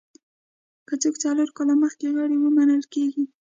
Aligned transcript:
که 0.87 0.93
څوک 1.01 1.15
څلور 1.23 1.49
کاله 1.57 1.75
مخکې 1.83 2.07
غړي 2.17 2.37
وو 2.39 2.49
منل 2.57 2.83
کېږي. 2.93 3.23